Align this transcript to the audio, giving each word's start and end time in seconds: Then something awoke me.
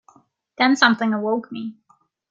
Then 0.57 0.75
something 0.75 1.13
awoke 1.13 1.51
me. 1.51 1.75